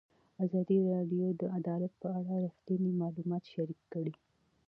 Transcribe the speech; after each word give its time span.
ازادي 0.45 0.77
راډیو 0.91 1.27
د 1.41 1.43
عدالت 1.57 1.93
په 2.01 2.07
اړه 2.19 2.33
رښتیني 2.45 2.91
معلومات 3.01 3.43
شریک 3.53 3.79
کړي. 3.93 4.13